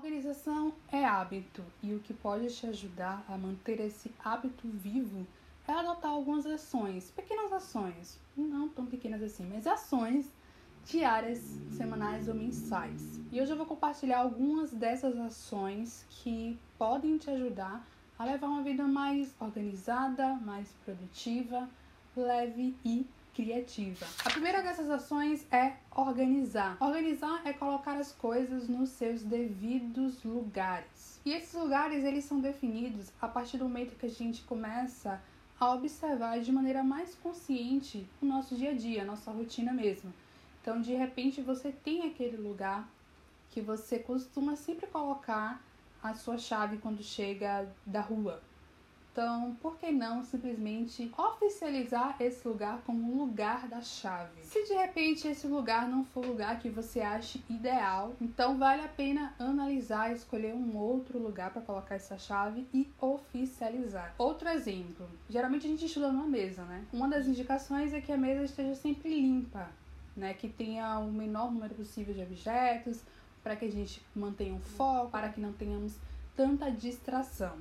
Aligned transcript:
Organização 0.00 0.72
é 0.90 1.04
hábito 1.04 1.62
e 1.82 1.92
o 1.92 2.00
que 2.00 2.14
pode 2.14 2.48
te 2.48 2.66
ajudar 2.66 3.22
a 3.28 3.36
manter 3.36 3.78
esse 3.80 4.10
hábito 4.24 4.66
vivo 4.66 5.26
é 5.68 5.72
adotar 5.72 6.12
algumas 6.12 6.46
ações, 6.46 7.10
pequenas 7.10 7.52
ações, 7.52 8.18
não 8.34 8.66
tão 8.66 8.86
pequenas 8.86 9.22
assim, 9.22 9.44
mas 9.44 9.66
ações 9.66 10.32
diárias, 10.86 11.40
semanais 11.76 12.28
ou 12.28 12.34
mensais. 12.34 13.20
E 13.30 13.42
hoje 13.42 13.52
eu 13.52 13.58
vou 13.58 13.66
compartilhar 13.66 14.20
algumas 14.20 14.72
dessas 14.72 15.18
ações 15.18 16.06
que 16.08 16.58
podem 16.78 17.18
te 17.18 17.28
ajudar 17.28 17.86
a 18.18 18.24
levar 18.24 18.46
uma 18.46 18.62
vida 18.62 18.84
mais 18.88 19.34
organizada, 19.38 20.32
mais 20.36 20.72
produtiva, 20.82 21.68
leve 22.16 22.74
e 22.82 23.06
criativa. 23.40 24.06
A 24.22 24.30
primeira 24.30 24.62
dessas 24.62 24.90
ações 24.90 25.46
é 25.50 25.76
organizar. 25.96 26.76
Organizar 26.78 27.40
é 27.46 27.52
colocar 27.54 27.96
as 27.96 28.12
coisas 28.12 28.68
nos 28.68 28.90
seus 28.90 29.22
devidos 29.22 30.22
lugares. 30.22 31.18
E 31.24 31.32
esses 31.32 31.54
lugares 31.54 32.04
eles 32.04 32.24
são 32.24 32.38
definidos 32.40 33.10
a 33.20 33.26
partir 33.26 33.56
do 33.56 33.64
momento 33.64 33.96
que 33.96 34.06
a 34.06 34.10
gente 34.10 34.42
começa 34.42 35.22
a 35.58 35.72
observar 35.72 36.40
de 36.40 36.52
maneira 36.52 36.82
mais 36.82 37.14
consciente 37.14 38.06
o 38.20 38.26
nosso 38.26 38.54
dia 38.54 38.70
a 38.70 38.74
dia, 38.74 39.02
a 39.02 39.06
nossa 39.06 39.30
rotina 39.30 39.72
mesmo. 39.72 40.12
Então, 40.60 40.80
de 40.80 40.94
repente, 40.94 41.40
você 41.40 41.72
tem 41.72 42.06
aquele 42.06 42.36
lugar 42.36 42.86
que 43.50 43.60
você 43.62 43.98
costuma 43.98 44.54
sempre 44.54 44.86
colocar 44.86 45.62
a 46.02 46.14
sua 46.14 46.38
chave 46.38 46.78
quando 46.78 47.02
chega 47.02 47.66
da 47.84 48.00
rua, 48.00 48.42
então, 49.12 49.56
por 49.60 49.76
que 49.76 49.90
não 49.90 50.22
simplesmente 50.22 51.12
oficializar 51.18 52.16
esse 52.20 52.46
lugar 52.46 52.80
como 52.86 53.12
um 53.12 53.18
lugar 53.18 53.66
da 53.66 53.80
chave? 53.80 54.44
Se 54.44 54.64
de 54.64 54.74
repente 54.74 55.26
esse 55.26 55.48
lugar 55.48 55.88
não 55.88 56.04
for 56.04 56.24
o 56.24 56.28
lugar 56.28 56.60
que 56.60 56.68
você 56.68 57.00
acha 57.00 57.40
ideal, 57.50 58.14
então 58.20 58.56
vale 58.56 58.82
a 58.82 58.88
pena 58.88 59.34
analisar 59.36 60.12
e 60.12 60.14
escolher 60.14 60.54
um 60.54 60.76
outro 60.76 61.18
lugar 61.18 61.50
para 61.50 61.60
colocar 61.60 61.96
essa 61.96 62.16
chave 62.16 62.68
e 62.72 62.88
oficializar. 63.00 64.14
Outro 64.16 64.48
exemplo: 64.48 65.08
geralmente 65.28 65.66
a 65.66 65.70
gente 65.70 65.86
estuda 65.86 66.12
numa 66.12 66.28
mesa, 66.28 66.62
né? 66.62 66.84
Uma 66.92 67.08
das 67.08 67.26
indicações 67.26 67.92
é 67.92 68.00
que 68.00 68.12
a 68.12 68.16
mesa 68.16 68.44
esteja 68.44 68.76
sempre 68.76 69.08
limpa, 69.08 69.68
né? 70.16 70.34
Que 70.34 70.48
tenha 70.48 71.00
o 71.00 71.10
menor 71.10 71.50
número 71.50 71.74
possível 71.74 72.14
de 72.14 72.22
objetos, 72.22 73.02
para 73.42 73.56
que 73.56 73.64
a 73.64 73.72
gente 73.72 74.00
mantenha 74.14 74.54
um 74.54 74.60
foco, 74.60 75.10
para 75.10 75.30
que 75.30 75.40
não 75.40 75.52
tenhamos 75.52 75.96
tanta 76.36 76.70
distração. 76.70 77.58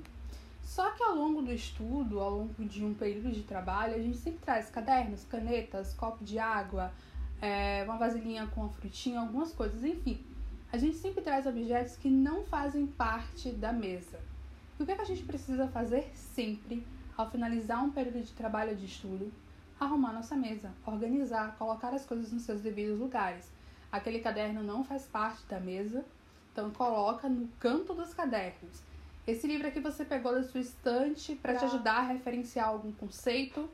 Só 0.69 0.91
que 0.91 1.01
ao 1.01 1.15
longo 1.15 1.41
do 1.41 1.51
estudo, 1.51 2.19
ao 2.19 2.29
longo 2.29 2.63
de 2.63 2.85
um 2.85 2.93
período 2.93 3.31
de 3.31 3.41
trabalho, 3.41 3.95
a 3.95 3.97
gente 3.97 4.17
sempre 4.17 4.39
traz 4.41 4.69
cadernos, 4.69 5.25
canetas, 5.25 5.95
copo 5.95 6.23
de 6.23 6.37
água, 6.37 6.93
é, 7.41 7.83
uma 7.85 7.97
vasilhinha 7.97 8.45
com 8.45 8.61
uma 8.61 8.69
frutinha, 8.69 9.19
algumas 9.19 9.51
coisas, 9.51 9.83
enfim. 9.83 10.23
A 10.71 10.77
gente 10.77 10.97
sempre 10.97 11.23
traz 11.23 11.47
objetos 11.47 11.97
que 11.97 12.07
não 12.07 12.43
fazem 12.43 12.85
parte 12.85 13.49
da 13.49 13.73
mesa. 13.73 14.19
E 14.79 14.83
o 14.83 14.85
que, 14.85 14.91
é 14.91 14.95
que 14.95 15.01
a 15.01 15.05
gente 15.05 15.23
precisa 15.23 15.67
fazer 15.69 16.11
sempre 16.13 16.85
ao 17.17 17.27
finalizar 17.31 17.83
um 17.83 17.89
período 17.89 18.21
de 18.21 18.31
trabalho 18.33 18.75
de 18.75 18.85
estudo? 18.85 19.33
Arrumar 19.79 20.13
nossa 20.13 20.35
mesa, 20.35 20.71
organizar, 20.85 21.55
colocar 21.57 21.95
as 21.95 22.05
coisas 22.05 22.31
nos 22.31 22.43
seus 22.43 22.61
devidos 22.61 22.99
lugares. 22.99 23.51
Aquele 23.91 24.19
caderno 24.19 24.61
não 24.61 24.83
faz 24.83 25.07
parte 25.07 25.43
da 25.47 25.59
mesa, 25.59 26.05
então 26.53 26.69
coloca 26.69 27.27
no 27.27 27.47
canto 27.59 27.95
dos 27.95 28.13
cadernos. 28.13 28.87
Esse 29.29 29.45
livro 29.45 29.67
aqui 29.67 29.79
você 29.79 30.03
pegou 30.03 30.33
da 30.33 30.41
sua 30.41 30.59
estante 30.59 31.35
para 31.35 31.53
te 31.53 31.63
ajudar 31.63 31.97
a 31.97 32.01
referenciar 32.01 32.67
algum 32.67 32.91
conceito. 32.91 33.69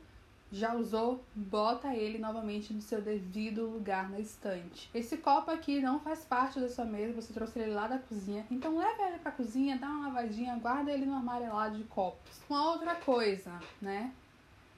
Já 0.52 0.74
usou? 0.74 1.24
Bota 1.34 1.94
ele 1.94 2.18
novamente 2.18 2.74
no 2.74 2.82
seu 2.82 3.00
devido 3.00 3.64
lugar 3.64 4.10
na 4.10 4.20
estante. 4.20 4.90
Esse 4.94 5.16
copo 5.16 5.50
aqui 5.50 5.80
não 5.80 5.98
faz 5.98 6.26
parte 6.26 6.60
da 6.60 6.68
sua 6.68 6.84
mesa, 6.84 7.14
você 7.14 7.32
trouxe 7.32 7.58
ele 7.58 7.72
lá 7.72 7.88
da 7.88 7.98
cozinha. 7.98 8.44
Então 8.50 8.76
leve 8.76 9.02
ele 9.02 9.18
para 9.18 9.30
a 9.30 9.34
cozinha, 9.34 9.78
dá 9.78 9.86
uma 9.86 10.08
lavadinha, 10.08 10.54
guarda 10.56 10.92
ele 10.92 11.06
no 11.06 11.14
armário 11.14 11.48
lá 11.48 11.70
de 11.70 11.82
copos. 11.84 12.38
Uma 12.50 12.72
outra 12.72 12.94
coisa, 12.94 13.58
né? 13.80 14.12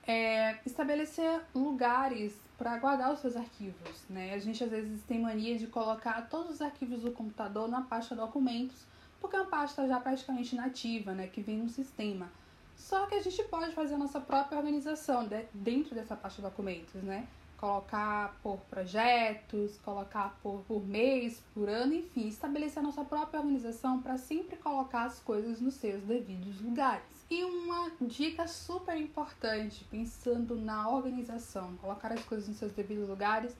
É 0.06 0.58
estabelecer 0.64 1.40
lugares 1.52 2.38
para 2.56 2.78
guardar 2.78 3.12
os 3.12 3.18
seus 3.18 3.36
arquivos, 3.36 4.04
né? 4.08 4.32
A 4.32 4.38
gente 4.38 4.62
às 4.62 4.70
vezes 4.70 5.02
tem 5.02 5.20
mania 5.20 5.58
de 5.58 5.66
colocar 5.66 6.28
todos 6.28 6.52
os 6.52 6.62
arquivos 6.62 7.00
do 7.00 7.10
computador 7.10 7.68
na 7.68 7.82
pasta 7.82 8.14
documentos 8.14 8.86
porque 9.20 9.36
é 9.36 9.40
uma 9.40 9.48
pasta 9.48 9.86
já 9.86 9.98
praticamente 10.00 10.54
nativa, 10.54 11.12
né, 11.12 11.26
que 11.26 11.40
vem 11.40 11.58
no 11.58 11.68
sistema. 11.68 12.30
Só 12.78 13.06
que 13.06 13.16
a 13.16 13.22
gente 13.22 13.42
pode 13.44 13.74
fazer 13.74 13.94
a 13.94 13.98
nossa 13.98 14.20
própria 14.20 14.56
organização 14.56 15.26
de, 15.26 15.44
dentro 15.52 15.94
dessa 15.94 16.14
pasta 16.14 16.40
de 16.40 16.48
documentos, 16.48 17.02
né? 17.02 17.26
Colocar 17.56 18.38
por 18.40 18.58
projetos, 18.70 19.78
colocar 19.84 20.38
por, 20.40 20.60
por 20.60 20.86
mês, 20.86 21.42
por 21.52 21.68
ano, 21.68 21.92
enfim, 21.92 22.28
estabelecer 22.28 22.78
a 22.78 22.82
nossa 22.82 23.04
própria 23.04 23.40
organização 23.40 24.00
para 24.00 24.16
sempre 24.16 24.56
colocar 24.56 25.06
as 25.06 25.18
coisas 25.18 25.60
nos 25.60 25.74
seus 25.74 26.04
devidos 26.04 26.60
lugares. 26.60 27.26
E 27.28 27.42
uma 27.42 27.90
dica 28.00 28.46
super 28.46 28.96
importante, 28.96 29.84
pensando 29.90 30.54
na 30.54 30.88
organização, 30.88 31.76
colocar 31.78 32.12
as 32.12 32.22
coisas 32.24 32.48
nos 32.48 32.58
seus 32.58 32.72
devidos 32.72 33.08
lugares, 33.08 33.56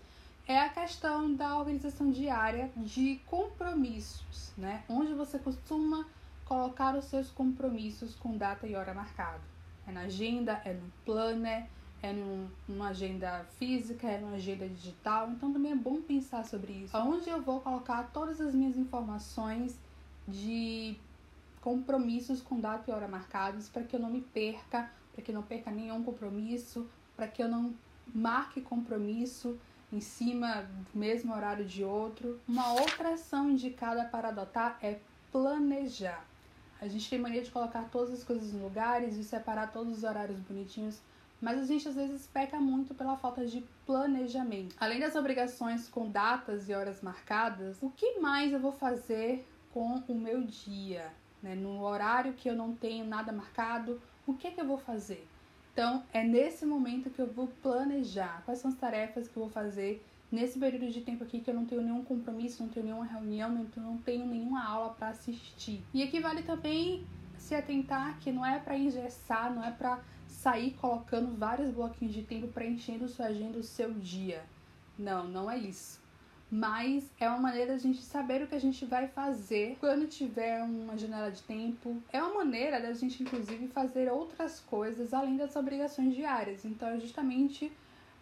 é 0.47 0.59
a 0.59 0.69
questão 0.71 1.35
da 1.35 1.59
organização 1.59 2.11
diária 2.11 2.71
de 2.75 3.21
compromissos, 3.27 4.53
né? 4.57 4.83
Você 5.19 5.37
costuma 5.37 6.07
colocar 6.45 6.97
os 6.97 7.07
seus 7.07 7.29
compromissos 7.29 8.15
com 8.15 8.37
data 8.37 8.69
e 8.69 8.77
hora 8.77 8.95
marcado. 8.95 9.43
É 9.87 9.91
na 9.91 10.03
agenda, 10.03 10.63
é 10.65 10.73
no 10.73 10.91
planner, 11.05 11.67
é 12.01 12.13
num, 12.13 12.49
numa 12.69 12.91
agenda 12.91 13.45
física, 13.59 14.07
é 14.07 14.19
numa 14.19 14.37
agenda 14.37 14.69
digital. 14.69 15.29
Então 15.31 15.53
também 15.53 15.73
é 15.73 15.77
bom 15.77 16.01
pensar 16.01 16.45
sobre 16.45 16.73
isso. 16.73 16.97
Onde 16.97 17.29
eu 17.29 17.43
vou 17.43 17.61
colocar 17.61 18.05
todas 18.13 18.41
as 18.41 18.55
minhas 18.55 18.77
informações 18.77 19.77
de 20.27 20.97
compromissos 21.61 22.41
com 22.41 22.61
data 22.61 22.89
e 22.89 22.95
hora 22.95 23.09
marcados 23.09 23.69
para 23.69 23.83
que 23.83 23.97
eu 23.97 24.01
não 24.01 24.11
me 24.11 24.21
perca, 24.21 24.89
para 25.13 25.25
que 25.25 25.33
eu 25.33 25.35
não 25.35 25.43
perca 25.43 25.71
nenhum 25.71 26.05
compromisso, 26.05 26.89
para 27.17 27.27
que 27.27 27.43
eu 27.43 27.49
não 27.49 27.75
marque 28.15 28.61
compromisso 28.61 29.59
em 29.93 30.01
cima 30.01 30.63
do 30.93 30.99
mesmo 30.99 31.35
horário 31.35 31.65
de 31.65 31.83
outro. 31.83 32.39
Uma 32.47 32.73
outra 32.73 33.15
ação 33.15 33.51
indicada 33.51 34.05
para 34.05 34.29
adotar 34.29 34.79
é 34.83 35.01
planejar. 35.33 36.25
A 36.81 36.87
gente 36.87 37.11
tem 37.11 37.19
mania 37.19 37.43
de 37.43 37.51
colocar 37.51 37.89
todas 37.91 38.15
as 38.15 38.25
coisas 38.25 38.55
em 38.55 38.61
lugares 38.61 39.17
e 39.17 39.25
separar 39.25 39.73
todos 39.73 39.99
os 39.99 40.05
horários 40.05 40.39
bonitinhos, 40.41 41.01
mas 41.41 41.59
a 41.61 41.65
gente 41.65 41.89
às 41.89 41.95
vezes 41.95 42.27
peca 42.27 42.59
muito 42.59 42.95
pela 42.95 43.17
falta 43.17 43.47
de 43.47 43.65
planejamento. 43.85 44.77
Além 44.79 45.01
das 45.01 45.15
obrigações 45.15 45.89
com 45.89 46.09
datas 46.09 46.69
e 46.69 46.75
horas 46.75 47.01
marcadas, 47.01 47.79
o 47.83 47.91
que 47.91 48.19
mais 48.21 48.53
eu 48.53 48.61
vou 48.61 48.73
fazer 48.73 49.47
com 49.73 50.03
o 50.09 50.15
meu 50.15 50.43
dia? 50.43 51.13
Né? 51.43 51.55
No 51.55 51.83
horário 51.83 52.33
que 52.33 52.49
eu 52.49 52.57
não 52.57 52.75
tenho 52.75 53.05
nada 53.05 53.33
marcado, 53.33 54.01
o 54.27 54.35
que, 54.35 54.49
é 54.49 54.51
que 54.51 54.61
eu 54.61 54.67
vou 54.67 54.79
fazer? 54.79 55.27
Então, 55.73 56.03
é 56.13 56.25
nesse 56.25 56.67
momento 56.67 57.09
que 57.09 57.21
eu 57.21 57.27
vou 57.27 57.49
planejar 57.63 58.43
quais 58.45 58.61
são 58.61 58.71
as 58.71 58.77
tarefas 58.77 59.29
que 59.29 59.37
eu 59.37 59.45
vou 59.45 59.51
fazer 59.51 60.05
nesse 60.31 60.59
período 60.59 60.91
de 60.91 61.01
tempo 61.01 61.25
aqui 61.25 61.41
que 61.41 61.51
eu 61.51 61.55
não 61.55 61.65
tenho 61.65 61.83
nenhum 61.83 62.05
compromisso, 62.05 62.63
não 62.63 62.71
tenho 62.71 62.87
nenhuma 62.87 63.05
reunião, 63.05 63.51
não 63.77 63.99
tenho 63.99 64.27
nenhuma 64.27 64.65
aula 64.65 64.95
para 64.95 65.09
assistir. 65.09 65.83
E 65.93 66.03
aqui 66.03 66.21
vale 66.21 66.43
também 66.43 67.07
se 67.37 67.55
atentar 67.55 68.19
que 68.21 68.33
não 68.33 68.45
é 68.45 68.59
para 68.59 68.77
engessar, 68.77 69.55
não 69.55 69.65
é 69.65 69.71
para 69.71 70.01
sair 70.27 70.73
colocando 70.75 71.37
vários 71.37 71.73
bloquinhos 71.73 72.15
de 72.15 72.23
tempo 72.23 72.49
preenchendo 72.49 73.09
sua 73.09 73.27
agenda, 73.27 73.59
o 73.59 73.63
seu 73.63 73.93
dia. 73.95 74.45
Não, 74.99 75.27
não 75.27 75.51
é 75.51 75.59
isso 75.59 76.01
mas 76.51 77.11
é 77.21 77.29
uma 77.29 77.39
maneira 77.39 77.73
da 77.73 77.79
gente 77.79 78.03
saber 78.03 78.43
o 78.43 78.47
que 78.47 78.55
a 78.55 78.61
gente 78.61 78.85
vai 78.87 79.07
fazer 79.09 79.77
quando 79.81 80.07
tiver 80.07 80.63
uma 80.63 80.97
janela 80.97 81.31
de 81.31 81.43
tempo. 81.43 82.03
É 82.11 82.23
uma 82.23 82.37
maneira 82.37 82.81
da 82.81 82.93
gente, 82.95 83.23
inclusive, 83.23 83.69
fazer 83.69 84.11
outras 84.11 84.61
coisas 84.61 85.13
além 85.13 85.37
das 85.37 85.55
obrigações 85.57 86.15
diárias. 86.15 86.65
Então, 86.65 86.89
é 86.89 86.99
justamente 86.99 87.71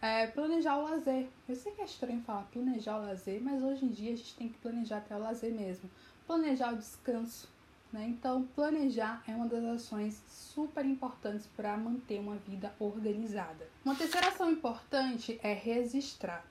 é, 0.01 0.27
planejar 0.27 0.79
o 0.79 0.83
lazer. 0.83 1.29
Eu 1.49 1.57
sei 1.57 1.73
que 1.73 1.81
é 1.81 1.85
estranho 1.85 2.23
falar 2.23 2.43
planejar 2.53 2.99
o 2.99 3.03
lazer, 3.03 3.41
mas 3.43 3.63
hoje 3.63 3.85
em 3.85 3.89
dia 3.89 4.13
a 4.13 4.17
gente 4.17 4.35
tem 4.35 4.49
que 4.49 4.59
planejar 4.59 4.99
até 4.99 5.17
o 5.17 5.21
lazer 5.21 5.53
mesmo. 5.53 5.91
Planejar 6.27 6.73
o 6.73 6.77
descanso. 6.77 7.49
Né? 7.93 8.07
Então, 8.09 8.43
planejar 8.55 9.23
é 9.27 9.35
uma 9.35 9.47
das 9.47 9.65
ações 9.65 10.21
super 10.29 10.85
importantes 10.85 11.47
para 11.57 11.77
manter 11.77 12.21
uma 12.21 12.37
vida 12.37 12.75
organizada. 12.79 13.69
Uma 13.85 13.95
terceira 13.95 14.29
ação 14.29 14.51
importante 14.51 15.41
é 15.43 15.53
registrar. 15.53 16.45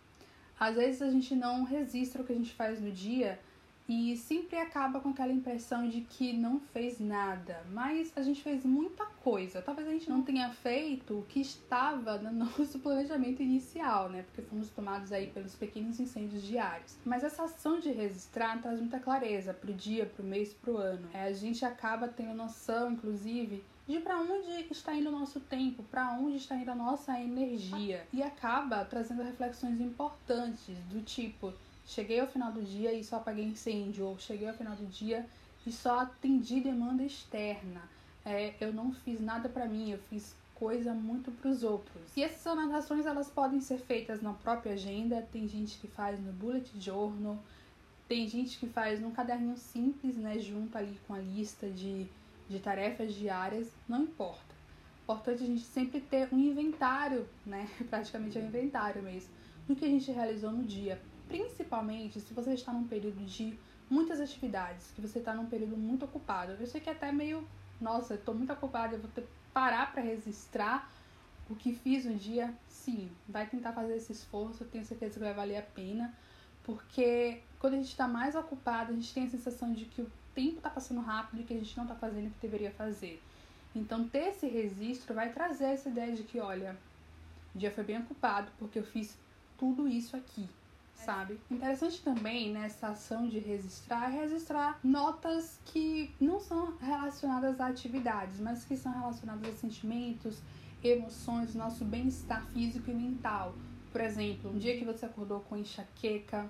Às 0.60 0.76
vezes 0.76 1.02
a 1.02 1.10
gente 1.10 1.36
não 1.36 1.64
registra 1.64 2.22
o 2.22 2.26
que 2.26 2.32
a 2.32 2.36
gente 2.36 2.54
faz 2.54 2.80
no 2.82 2.92
dia 2.92 3.40
e 3.88 4.18
sempre 4.18 4.58
acaba 4.58 5.00
com 5.00 5.10
aquela 5.10 5.32
impressão 5.32 5.88
de 5.88 6.02
que 6.02 6.34
não 6.34 6.60
fez 6.60 7.00
nada, 7.00 7.64
mas 7.72 8.12
a 8.16 8.22
gente 8.22 8.42
fez 8.42 8.66
muita 8.66 9.06
coisa. 9.06 9.62
Talvez 9.62 9.88
a 9.88 9.92
gente 9.92 10.10
não 10.10 10.24
tenha 10.24 10.50
feito 10.50 11.20
o 11.20 11.24
que 11.24 11.40
estava 11.40 12.18
no 12.18 12.32
nosso 12.46 12.80
planejamento 12.80 13.44
inicial, 13.44 14.10
né? 14.10 14.24
Porque 14.24 14.42
fomos 14.42 14.70
tomados 14.70 15.12
aí 15.12 15.28
pelos 15.28 15.56
pequenos 15.56 16.00
incêndios 16.00 16.42
diários. 16.42 16.98
Mas 17.06 17.24
essa 17.24 17.44
ação 17.44 17.80
de 17.80 17.92
registrar 17.92 18.60
traz 18.62 18.80
muita 18.80 19.00
clareza 19.00 19.54
pro 19.54 19.74
dia, 19.74 20.06
pro 20.06 20.24
mês, 20.24 20.54
pro 20.54 20.78
ano. 20.78 21.08
É, 21.14 21.26
a 21.26 21.34
gente 21.34 21.64
acaba 21.64 22.08
tendo 22.08 22.34
noção, 22.34 22.92
inclusive, 22.92 23.64
de 23.88 24.00
para 24.00 24.20
onde 24.20 24.68
está 24.72 24.96
indo 24.96 25.10
o 25.10 25.12
nosso 25.12 25.40
tempo, 25.40 25.84
para 25.84 26.14
onde 26.14 26.38
está 26.38 26.56
indo 26.56 26.72
a 26.72 26.76
nossa 26.76 27.20
energia 27.20 28.08
e 28.12 28.24
acaba 28.24 28.84
trazendo 28.84 29.22
reflexões 29.22 29.80
importantes 29.80 30.76
do 30.90 31.02
tipo 31.04 31.54
cheguei 31.86 32.20
ao 32.20 32.28
final 32.28 32.52
do 32.52 32.62
dia 32.62 32.94
e 32.94 33.04
só 33.04 33.18
apaguei 33.18 33.46
incêndio, 33.46 34.06
ou 34.06 34.18
cheguei 34.18 34.48
ao 34.48 34.56
final 34.56 34.76
do 34.76 34.86
dia 34.86 35.26
e 35.66 35.72
só 35.72 36.00
atendi 36.00 36.60
demanda 36.60 37.04
externa. 37.04 37.82
É, 38.24 38.56
eu 38.60 38.74
não 38.74 38.92
fiz 38.92 39.20
nada 39.20 39.48
para 39.48 39.68
mim, 39.68 39.92
eu 39.92 40.00
fiz 40.10 40.36
coisa 40.56 40.94
muito 40.94 41.32
para 41.32 41.50
os 41.50 41.64
outros. 41.64 42.16
E 42.16 42.24
essas 42.24 42.48
anotações 42.48 43.06
elas 43.06 43.30
podem 43.30 43.62
ser 43.62 43.78
feitas 43.78 44.22
na 44.22 44.34
própria 44.34 44.74
agenda, 44.74 45.28
tem 45.32 45.48
gente 45.48 45.78
que 45.78 45.88
faz 45.88 46.20
no 46.20 46.32
bullet 46.32 46.72
journal, 46.80 47.38
tem 48.08 48.28
gente 48.28 48.58
que 48.58 48.68
faz 48.68 49.00
num 49.00 49.12
caderninho 49.12 49.58
simples, 49.58 50.16
né, 50.16 50.40
junto 50.40 50.78
ali 50.78 51.00
com 51.08 51.14
a 51.14 51.20
lista 51.20 51.70
de, 51.70 52.08
de 52.48 52.60
tarefas 52.60 53.14
diárias, 53.14 53.72
não 53.88 54.04
importa. 54.04 54.56
Importante 55.04 55.44
a 55.44 55.46
gente 55.46 55.64
sempre 55.64 56.00
ter 56.00 56.30
um 56.32 56.40
inventário, 56.40 57.28
né, 57.46 57.70
praticamente 57.90 58.38
é 58.38 58.42
um 58.42 58.46
inventário 58.46 59.04
mesmo, 59.04 59.30
do 59.68 59.76
que 59.76 59.86
a 59.86 59.90
gente 59.90 60.12
realizou 60.12 60.52
no 60.52 60.64
dia. 60.64 61.00
Principalmente 61.28 62.20
se 62.20 62.34
você 62.34 62.54
está 62.54 62.72
num 62.72 62.88
período 62.88 63.24
de 63.26 63.58
muitas 63.90 64.20
atividades, 64.20 64.92
que 64.92 65.02
você 65.02 65.20
está 65.20 65.34
num 65.34 65.46
período 65.46 65.78
muito 65.78 66.06
ocupado. 66.06 66.54
Eu 66.54 66.68
sei 66.68 66.82
que 66.82 66.90
é 66.90 66.94
até 66.94 67.12
meio, 67.12 67.48
nossa, 67.80 68.18
tô 68.18 68.34
muito 68.34 68.52
ocupada, 68.54 68.96
eu 68.96 69.00
vou 69.00 69.10
ter 69.12 69.22
que 69.22 69.28
parar 69.54 69.92
para 69.92 70.02
registrar 70.02 70.92
o 71.50 71.56
que 71.56 71.74
fiz 71.74 72.06
no 72.06 72.16
dia. 72.16 72.54
Sim, 72.68 73.10
vai 73.28 73.48
tentar 73.48 73.74
fazer 73.74 73.96
esse 73.96 74.12
esforço, 74.12 74.64
eu 74.64 74.68
tenho 74.68 74.86
certeza 74.86 75.14
que 75.14 75.20
vai 75.20 75.34
valer 75.34 75.58
a 75.58 75.62
pena, 75.62 76.14
porque 76.64 77.42
quando 77.60 77.74
a 77.74 77.78
gente 77.78 77.90
está 77.90 78.08
mais 78.08 78.36
ocupado, 78.36 78.92
a 78.92 78.96
gente 78.96 79.14
tem 79.14 79.26
a 79.26 79.30
sensação 79.30 79.74
de 79.74 79.86
que 79.86 80.02
o 80.02 80.12
tempo 80.34 80.58
está 80.58 80.70
passando 80.70 81.02
rápido 81.02 81.42
e 81.42 81.44
que 81.44 81.54
a 81.54 81.58
gente 81.58 81.76
não 81.78 81.86
está 81.86 81.96
fazendo 81.96 82.28
o 82.28 82.32
que 82.32 82.42
deveria 82.42 82.72
fazer. 82.72 83.22
Então, 83.76 84.08
ter 84.08 84.30
esse 84.30 84.48
registro 84.48 85.14
vai 85.14 85.32
trazer 85.32 85.66
essa 85.66 85.90
ideia 85.90 86.16
de 86.16 86.24
que, 86.24 86.40
olha, 86.40 86.78
o 87.54 87.58
dia 87.58 87.72
foi 87.72 87.84
bem 87.84 88.00
ocupado 88.00 88.52
porque 88.58 88.80
eu 88.80 88.84
fiz 88.84 89.18
tudo 89.58 89.88
isso 89.88 90.16
aqui 90.16 90.48
sabe? 90.96 91.40
Interessante 91.52 92.02
também 92.02 92.52
nessa 92.52 92.90
ação 92.90 93.28
de 93.28 93.40
registrar 93.40 94.08
registrar 94.08 94.80
notas 94.84 95.60
que 95.66 96.14
não 96.20 96.40
são 96.40 96.76
relacionadas 96.78 97.60
a 97.60 97.68
atividades, 97.68 98.40
mas 98.40 98.64
que 98.64 98.78
são 98.78 98.92
relacionadas 98.92 99.50
a 99.50 99.58
sentimentos, 99.58 100.42
emoções, 100.84 101.54
nosso 101.56 101.84
bem-estar 101.84 102.46
físico 102.48 102.90
e 102.90 102.94
mental. 102.94 103.56
Por 103.92 104.02
exemplo, 104.02 104.52
um 104.52 104.58
dia 104.58 104.78
que 104.78 104.86
você 104.86 105.06
acordou 105.06 105.42
com 105.42 105.58
enxaqueca, 105.58 106.50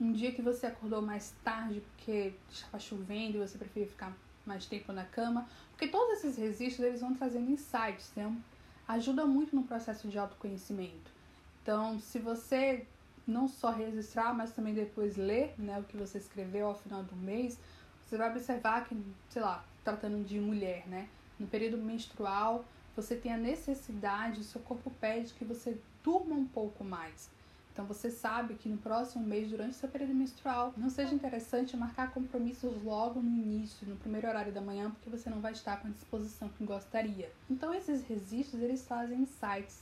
um 0.00 0.12
dia 0.12 0.32
que 0.32 0.42
você 0.42 0.66
acordou 0.66 1.00
mais 1.00 1.34
tarde 1.44 1.80
porque 1.80 2.34
estava 2.50 2.78
chovendo 2.78 3.36
e 3.36 3.40
você 3.40 3.56
prefere 3.56 3.86
ficar 3.86 4.12
mais 4.44 4.66
tempo 4.66 4.92
na 4.92 5.04
cama, 5.04 5.46
porque 5.70 5.86
todos 5.88 6.18
esses 6.18 6.36
registros 6.36 6.86
eles 6.86 7.00
vão 7.00 7.14
trazendo 7.14 7.50
insights, 7.50 8.10
né? 8.16 8.34
ajuda 8.86 9.24
muito 9.24 9.54
no 9.54 9.62
processo 9.62 10.08
de 10.08 10.18
autoconhecimento. 10.18 11.10
Então, 11.62 11.98
se 12.00 12.18
você 12.18 12.86
não 13.26 13.48
só 13.48 13.70
registrar, 13.70 14.34
mas 14.34 14.52
também 14.52 14.74
depois 14.74 15.16
ler 15.16 15.54
né, 15.58 15.78
o 15.78 15.84
que 15.84 15.96
você 15.96 16.18
escreveu 16.18 16.68
ao 16.68 16.74
final 16.74 17.02
do 17.02 17.16
mês, 17.16 17.58
você 18.00 18.16
vai 18.16 18.30
observar 18.30 18.84
que, 18.84 18.96
sei 19.30 19.42
lá, 19.42 19.64
tratando 19.84 20.24
de 20.24 20.38
mulher, 20.38 20.86
né? 20.86 21.08
No 21.38 21.46
período 21.46 21.78
menstrual, 21.78 22.64
você 22.94 23.16
tem 23.16 23.32
a 23.32 23.38
necessidade, 23.38 24.40
o 24.40 24.44
seu 24.44 24.60
corpo 24.60 24.90
pede 25.00 25.32
que 25.34 25.44
você 25.44 25.78
durma 26.04 26.34
um 26.34 26.46
pouco 26.46 26.84
mais. 26.84 27.30
Então 27.72 27.86
você 27.86 28.10
sabe 28.10 28.54
que 28.54 28.68
no 28.68 28.76
próximo 28.76 29.24
mês, 29.24 29.48
durante 29.48 29.76
seu 29.76 29.88
período 29.88 30.14
menstrual, 30.14 30.74
não 30.76 30.90
seja 30.90 31.14
interessante 31.14 31.74
marcar 31.74 32.12
compromissos 32.12 32.82
logo 32.82 33.20
no 33.22 33.30
início, 33.30 33.88
no 33.88 33.96
primeiro 33.96 34.28
horário 34.28 34.52
da 34.52 34.60
manhã, 34.60 34.90
porque 34.90 35.08
você 35.08 35.30
não 35.30 35.40
vai 35.40 35.52
estar 35.52 35.80
com 35.80 35.88
a 35.88 35.90
disposição 35.90 36.50
que 36.50 36.64
gostaria. 36.64 37.32
Então 37.48 37.72
esses 37.72 38.04
registros, 38.04 38.60
eles 38.60 38.86
fazem 38.86 39.20
insights 39.20 39.80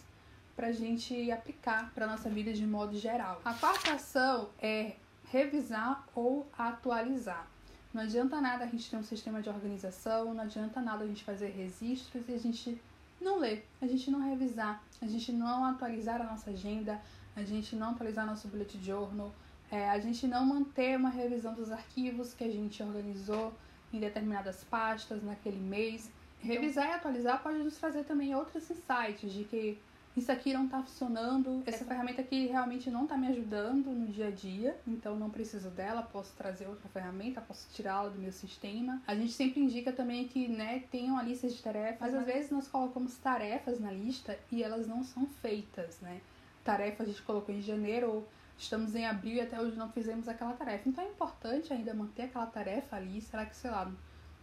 para 0.60 0.68
a 0.68 0.72
gente 0.72 1.32
aplicar 1.32 1.90
para 1.94 2.06
nossa 2.06 2.28
vida 2.28 2.52
de 2.52 2.66
modo 2.66 2.94
geral. 2.94 3.40
A 3.46 3.54
quarta 3.54 3.94
ação 3.94 4.50
é 4.60 4.92
revisar 5.30 6.06
ou 6.14 6.46
atualizar. 6.52 7.48
Não 7.94 8.02
adianta 8.02 8.38
nada 8.42 8.64
a 8.64 8.66
gente 8.66 8.90
ter 8.90 8.98
um 8.98 9.02
sistema 9.02 9.40
de 9.40 9.48
organização, 9.48 10.34
não 10.34 10.44
adianta 10.44 10.82
nada 10.82 11.02
a 11.02 11.06
gente 11.06 11.24
fazer 11.24 11.48
registros 11.48 12.28
e 12.28 12.34
a 12.34 12.38
gente 12.38 12.78
não 13.18 13.38
ler, 13.38 13.66
a 13.80 13.86
gente 13.86 14.10
não 14.10 14.20
revisar, 14.20 14.84
a 15.00 15.06
gente 15.06 15.32
não 15.32 15.64
atualizar 15.64 16.20
a 16.20 16.24
nossa 16.24 16.50
agenda, 16.50 17.00
a 17.34 17.42
gente 17.42 17.74
não 17.74 17.92
atualizar 17.92 18.26
nosso 18.26 18.46
bullet 18.46 18.78
journal, 18.84 19.32
é, 19.70 19.88
a 19.88 19.98
gente 19.98 20.26
não 20.26 20.44
manter 20.44 20.94
uma 20.98 21.08
revisão 21.08 21.54
dos 21.54 21.72
arquivos 21.72 22.34
que 22.34 22.44
a 22.44 22.50
gente 22.50 22.82
organizou 22.82 23.54
em 23.90 23.98
determinadas 23.98 24.62
pastas 24.64 25.22
naquele 25.22 25.58
mês. 25.58 26.10
Revisar 26.38 26.86
e 26.86 26.92
atualizar 26.92 27.42
pode 27.42 27.60
nos 27.60 27.78
trazer 27.78 28.04
também 28.04 28.34
outros 28.34 28.70
insights 28.70 29.32
de 29.32 29.44
que 29.44 29.78
isso 30.16 30.30
aqui 30.32 30.52
não 30.52 30.68
tá 30.68 30.82
funcionando, 30.82 31.62
essa 31.64 31.84
ferramenta 31.84 32.20
aqui 32.20 32.46
realmente 32.46 32.90
não 32.90 33.06
tá 33.06 33.16
me 33.16 33.28
ajudando 33.28 33.86
no 33.90 34.08
dia 34.08 34.26
a 34.26 34.30
dia, 34.30 34.76
então 34.86 35.16
não 35.16 35.30
preciso 35.30 35.70
dela, 35.70 36.02
posso 36.02 36.32
trazer 36.36 36.66
outra 36.66 36.88
ferramenta, 36.88 37.40
posso 37.40 37.68
tirá-la 37.72 38.08
do 38.08 38.18
meu 38.18 38.32
sistema. 38.32 39.00
A 39.06 39.14
gente 39.14 39.32
sempre 39.32 39.60
indica 39.60 39.92
também 39.92 40.26
que, 40.26 40.48
né, 40.48 40.82
tenham 40.90 41.16
a 41.16 41.22
lista 41.22 41.48
de 41.48 41.62
tarefas, 41.62 41.98
mas 42.00 42.14
às 42.14 42.26
vezes 42.26 42.50
nós 42.50 42.66
colocamos 42.66 43.16
tarefas 43.18 43.78
na 43.78 43.92
lista 43.92 44.36
e 44.50 44.62
elas 44.62 44.86
não 44.86 45.04
são 45.04 45.26
feitas, 45.26 46.00
né? 46.00 46.20
Tarefas 46.64 47.06
a 47.06 47.10
gente 47.10 47.22
colocou 47.22 47.54
em 47.54 47.62
janeiro 47.62 48.10
ou 48.10 48.28
estamos 48.58 48.94
em 48.94 49.06
abril 49.06 49.34
e 49.34 49.40
até 49.40 49.60
hoje 49.60 49.76
não 49.76 49.90
fizemos 49.90 50.28
aquela 50.28 50.52
tarefa. 50.52 50.88
Então 50.88 51.04
é 51.04 51.08
importante 51.08 51.72
ainda 51.72 51.94
manter 51.94 52.24
aquela 52.24 52.46
tarefa 52.46 52.96
ali, 52.96 53.20
será 53.20 53.46
que, 53.46 53.56
sei 53.56 53.70
lá, 53.70 53.90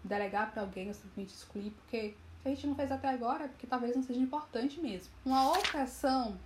delegar 0.04 0.52
para 0.52 0.62
alguém 0.62 0.88
ou 0.88 0.94
simplesmente 0.94 1.34
excluir, 1.34 1.72
porque 1.72 2.16
a 2.46 2.50
gente 2.50 2.68
não 2.68 2.76
fez 2.76 2.92
até 2.92 3.10
agora, 3.10 3.48
porque 3.48 3.68
talvez 3.68 3.96
não 3.96 4.04
seja 4.04 4.20
importante 4.20 4.80
mesmo. 4.80 5.12
Uma 5.26 5.50
outra 5.50 5.84
ação 5.84 6.38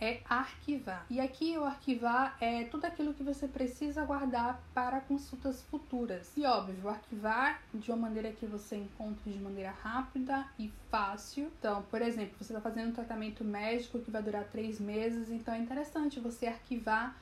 é 0.00 0.20
arquivar. 0.28 1.04
E 1.10 1.20
aqui 1.20 1.58
o 1.58 1.64
arquivar 1.64 2.36
é 2.40 2.64
tudo 2.64 2.84
aquilo 2.84 3.12
que 3.12 3.22
você 3.22 3.48
precisa 3.48 4.04
guardar 4.04 4.60
para 4.72 5.00
consultas 5.00 5.62
futuras. 5.62 6.32
E 6.36 6.44
óbvio, 6.44 6.88
arquivar 6.88 7.60
de 7.74 7.90
uma 7.90 8.08
maneira 8.08 8.30
que 8.32 8.46
você 8.46 8.76
encontre 8.76 9.32
de 9.32 9.38
maneira 9.38 9.70
rápida 9.82 10.46
e 10.58 10.72
fácil. 10.90 11.50
Então, 11.58 11.82
por 11.90 12.00
exemplo, 12.00 12.36
você 12.38 12.52
está 12.52 12.60
fazendo 12.60 12.90
um 12.90 12.94
tratamento 12.94 13.44
médico 13.44 13.98
que 13.98 14.10
vai 14.10 14.22
durar 14.22 14.44
três 14.44 14.80
meses, 14.80 15.30
então 15.30 15.52
é 15.52 15.58
interessante 15.58 16.20
você 16.20 16.46
arquivar 16.46 17.16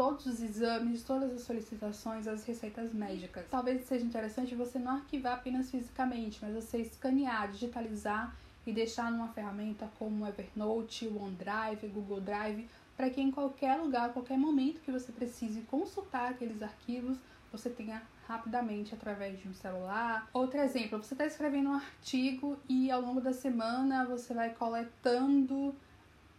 todos 0.00 0.24
os 0.24 0.42
exames, 0.42 1.02
todas 1.02 1.30
as 1.30 1.42
solicitações, 1.42 2.26
as 2.26 2.42
receitas 2.46 2.90
médicas. 2.90 3.44
Talvez 3.50 3.84
seja 3.84 4.02
interessante 4.02 4.54
você 4.54 4.78
não 4.78 4.92
arquivar 4.92 5.34
apenas 5.34 5.70
fisicamente, 5.70 6.38
mas 6.40 6.54
você 6.54 6.78
escanear, 6.78 7.50
digitalizar 7.52 8.34
e 8.66 8.72
deixar 8.72 9.12
numa 9.12 9.28
ferramenta 9.28 9.90
como 9.98 10.26
Evernote, 10.26 11.06
OneDrive, 11.06 11.86
Google 11.88 12.22
Drive, 12.22 12.66
para 12.96 13.10
que 13.10 13.20
em 13.20 13.30
qualquer 13.30 13.76
lugar, 13.76 14.10
qualquer 14.14 14.38
momento 14.38 14.80
que 14.80 14.90
você 14.90 15.12
precise 15.12 15.60
consultar 15.70 16.30
aqueles 16.30 16.62
arquivos, 16.62 17.18
você 17.52 17.68
tenha 17.68 18.00
rapidamente 18.26 18.94
através 18.94 19.38
de 19.38 19.48
um 19.48 19.52
celular. 19.52 20.30
Outro 20.32 20.60
exemplo, 20.60 20.96
você 20.96 21.12
está 21.12 21.26
escrevendo 21.26 21.68
um 21.68 21.74
artigo 21.74 22.56
e 22.66 22.90
ao 22.90 23.02
longo 23.02 23.20
da 23.20 23.34
semana 23.34 24.06
você 24.06 24.32
vai 24.32 24.48
coletando 24.54 25.74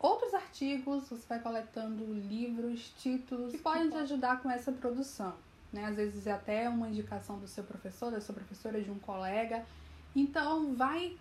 outros 0.01 0.33
artigos, 0.33 1.07
você 1.07 1.27
vai 1.27 1.39
coletando 1.39 2.03
livros, 2.13 2.91
títulos 2.97 3.51
que 3.51 3.59
podem 3.59 3.89
te 3.89 3.97
ajudar 3.97 4.41
com 4.41 4.49
essa 4.49 4.71
produção. 4.71 5.33
Né? 5.71 5.85
Às 5.85 5.95
vezes 5.95 6.27
é 6.27 6.31
até 6.31 6.67
uma 6.67 6.89
indicação 6.89 7.39
do 7.39 7.47
seu 7.47 7.63
professor, 7.63 8.11
da 8.11 8.19
sua 8.19 8.35
professora, 8.35 8.81
de 8.81 8.89
um 8.89 8.99
colega. 8.99 9.63
Então, 10.15 10.73
vai 10.73 11.15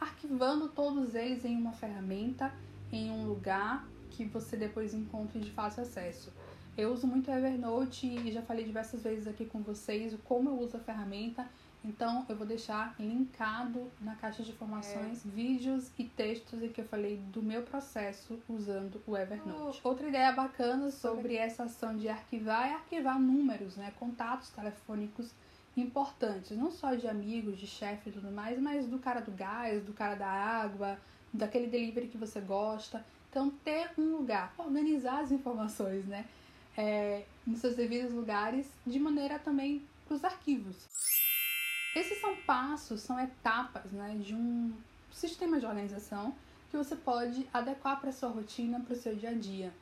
arquivando 0.00 0.68
todos 0.68 1.14
eles 1.14 1.44
em 1.44 1.56
uma 1.56 1.72
ferramenta, 1.72 2.52
em 2.92 3.10
um 3.10 3.26
lugar 3.26 3.86
que 4.10 4.24
você 4.24 4.56
depois 4.56 4.94
encontre 4.94 5.40
de 5.40 5.50
fácil 5.50 5.82
acesso. 5.82 6.32
Eu 6.76 6.92
uso 6.92 7.06
muito 7.06 7.30
Evernote 7.30 8.06
e 8.06 8.30
já 8.30 8.42
falei 8.42 8.64
diversas 8.64 9.02
vezes 9.02 9.26
aqui 9.26 9.46
com 9.46 9.60
vocês 9.60 10.14
como 10.24 10.50
eu 10.50 10.60
uso 10.60 10.76
a 10.76 10.80
ferramenta 10.80 11.48
então 11.86 12.26
eu 12.28 12.36
vou 12.36 12.46
deixar 12.46 12.94
linkado 12.98 13.90
na 14.00 14.16
caixa 14.16 14.42
de 14.42 14.50
informações 14.50 15.24
é. 15.24 15.28
vídeos 15.28 15.90
e 15.96 16.04
textos 16.04 16.60
em 16.62 16.68
que 16.68 16.80
eu 16.80 16.84
falei 16.84 17.16
do 17.16 17.40
meu 17.40 17.62
processo 17.62 18.38
usando 18.48 19.00
o 19.06 19.16
Evernote. 19.16 19.80
Oh. 19.84 19.88
Outra 19.88 20.08
ideia 20.08 20.32
bacana 20.32 20.90
sobre 20.90 21.36
essa 21.36 21.64
ação 21.64 21.96
de 21.96 22.08
arquivar 22.08 22.68
é 22.68 22.74
arquivar 22.74 23.20
números, 23.20 23.76
né, 23.76 23.92
contatos 23.98 24.50
telefônicos 24.50 25.30
importantes, 25.76 26.56
não 26.56 26.70
só 26.70 26.94
de 26.94 27.06
amigos, 27.06 27.58
de 27.58 27.66
chefe 27.66 28.08
e 28.08 28.12
tudo 28.12 28.32
mais, 28.32 28.58
mas 28.58 28.86
do 28.86 28.98
cara 28.98 29.20
do 29.20 29.30
gás, 29.30 29.84
do 29.84 29.92
cara 29.92 30.14
da 30.14 30.26
água, 30.26 30.98
daquele 31.32 31.68
delivery 31.68 32.08
que 32.08 32.18
você 32.18 32.40
gosta. 32.40 33.04
Então 33.30 33.50
ter 33.50 33.90
um 33.98 34.16
lugar, 34.16 34.54
organizar 34.58 35.20
as 35.20 35.30
informações, 35.30 36.04
né, 36.06 36.24
é, 36.76 37.24
nos 37.46 37.60
seus 37.60 37.76
devidos 37.76 38.12
lugares, 38.12 38.66
de 38.86 38.98
maneira 38.98 39.38
também 39.38 39.82
para 40.06 40.16
os 40.16 40.24
arquivos. 40.24 41.25
Esses 41.96 42.20
são 42.20 42.36
passos, 42.42 43.00
são 43.00 43.18
etapas 43.18 43.90
né, 43.90 44.18
de 44.20 44.34
um 44.34 44.70
sistema 45.10 45.58
de 45.58 45.64
organização 45.64 46.34
que 46.70 46.76
você 46.76 46.94
pode 46.94 47.48
adequar 47.54 47.98
para 47.98 48.12
sua 48.12 48.28
rotina, 48.28 48.78
para 48.80 48.92
o 48.92 48.96
seu 48.96 49.16
dia 49.16 49.30
a 49.30 49.32
dia. 49.32 49.72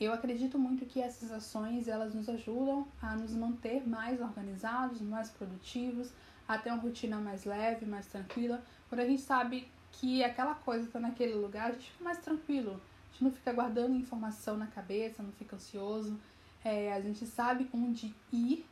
Eu 0.00 0.12
acredito 0.12 0.58
muito 0.58 0.84
que 0.84 1.00
essas 1.00 1.30
ações 1.30 1.86
elas 1.86 2.12
nos 2.12 2.28
ajudam 2.28 2.88
a 3.00 3.14
nos 3.14 3.32
manter 3.32 3.86
mais 3.88 4.20
organizados, 4.20 5.00
mais 5.00 5.30
produtivos, 5.30 6.10
a 6.48 6.58
ter 6.58 6.72
uma 6.72 6.82
rotina 6.82 7.18
mais 7.18 7.44
leve, 7.44 7.86
mais 7.86 8.08
tranquila. 8.08 8.60
Quando 8.88 9.02
a 9.02 9.06
gente 9.06 9.22
sabe 9.22 9.68
que 9.92 10.24
aquela 10.24 10.56
coisa 10.56 10.86
está 10.86 10.98
naquele 10.98 11.34
lugar, 11.34 11.68
a 11.70 11.74
gente 11.74 11.88
fica 11.92 12.02
mais 12.02 12.18
tranquilo. 12.18 12.72
A 12.72 13.12
gente 13.12 13.22
não 13.22 13.30
fica 13.30 13.52
guardando 13.52 13.94
informação 13.94 14.56
na 14.56 14.66
cabeça, 14.66 15.22
não 15.22 15.30
fica 15.30 15.54
ansioso. 15.54 16.18
é, 16.64 16.92
a 16.92 17.00
gente 17.00 17.24
sabe 17.26 17.70
onde 17.72 18.12
ir 18.32 18.66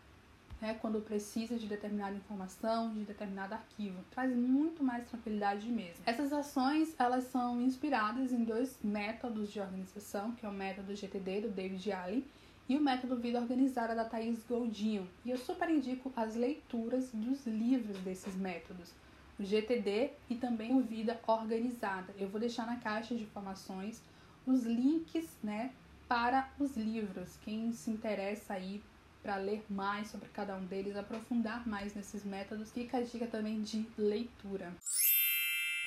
né, 0.60 0.76
quando 0.80 1.00
precisa 1.00 1.56
de 1.56 1.66
determinada 1.66 2.16
informação, 2.16 2.92
de 2.92 3.04
determinado 3.04 3.54
arquivo. 3.54 4.04
Traz 4.10 4.34
muito 4.34 4.82
mais 4.82 5.06
tranquilidade 5.06 5.68
mesmo. 5.68 6.02
Essas 6.04 6.32
ações, 6.32 6.94
elas 6.98 7.24
são 7.24 7.60
inspiradas 7.60 8.32
em 8.32 8.44
dois 8.44 8.78
métodos 8.82 9.50
de 9.50 9.60
organização, 9.60 10.32
que 10.32 10.44
é 10.44 10.48
o 10.48 10.52
método 10.52 10.94
GTD 10.94 11.42
do 11.42 11.48
David 11.48 11.92
Allen 11.92 12.24
e 12.68 12.76
o 12.76 12.80
método 12.80 13.16
Vida 13.16 13.40
Organizada 13.40 13.94
da 13.94 14.04
Thais 14.04 14.44
Goldinho. 14.46 15.08
E 15.24 15.30
eu 15.30 15.38
super 15.38 15.70
indico 15.70 16.12
as 16.14 16.34
leituras 16.34 17.10
dos 17.12 17.46
livros 17.46 17.96
desses 17.98 18.36
métodos, 18.36 18.92
o 19.38 19.44
GTD 19.44 20.10
e 20.28 20.34
também 20.34 20.76
o 20.76 20.82
Vida 20.82 21.18
Organizada. 21.26 22.12
Eu 22.18 22.28
vou 22.28 22.40
deixar 22.40 22.66
na 22.66 22.76
caixa 22.76 23.14
de 23.14 23.22
informações 23.22 24.02
os 24.46 24.64
links, 24.64 25.28
né, 25.42 25.72
para 26.08 26.50
os 26.58 26.76
livros. 26.76 27.36
Quem 27.44 27.72
se 27.72 27.90
interessa 27.90 28.54
aí 28.54 28.82
para 29.22 29.36
ler 29.36 29.64
mais 29.68 30.08
sobre 30.08 30.28
cada 30.28 30.56
um 30.56 30.64
deles, 30.64 30.96
aprofundar 30.96 31.66
mais 31.66 31.94
nesses 31.94 32.24
métodos, 32.24 32.70
fica 32.72 32.98
a 32.98 33.02
dica 33.02 33.26
também 33.26 33.62
de 33.62 33.86
leitura. 33.96 34.72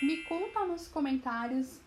Me 0.01 0.17
conta 0.23 0.65
nos 0.65 0.87
comentários 0.87 1.79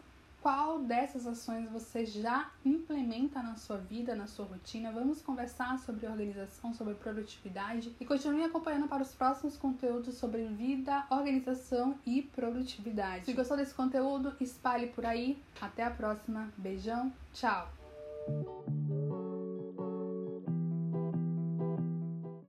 qual 0.45 0.79
dessas 0.79 1.27
ações 1.27 1.71
você 1.71 2.05
já 2.05 2.51
implementa 2.67 3.43
na 3.43 3.57
sua 3.57 3.79
vida, 3.79 4.15
na 4.15 4.27
sua 4.27 4.45
rotina. 4.45 4.93
Vamos 4.93 5.23
conversar 5.23 5.79
sobre 5.79 6.07
organização, 6.07 6.75
sobre 6.75 6.93
produtividade 6.93 7.97
e 7.99 8.05
continue 8.05 8.45
acompanhando 8.45 8.87
para 8.87 9.03
os 9.03 9.15
próximos 9.15 9.57
conteúdos 9.57 10.17
sobre 10.19 10.45
vida, 10.49 11.07
organização 11.09 11.99
e 12.05 12.21
produtividade. 12.21 13.25
Se 13.25 13.33
gostou 13.33 13.57
desse 13.57 13.73
conteúdo, 13.73 14.37
espalhe 14.39 14.89
por 14.89 15.07
aí. 15.07 15.43
Até 15.59 15.83
a 15.83 15.91
próxima. 15.91 16.53
Beijão. 16.59 17.11
Tchau. 17.33 17.73